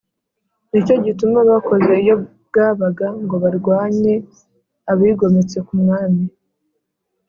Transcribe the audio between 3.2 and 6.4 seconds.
ngo barwanye abigometse ku mwami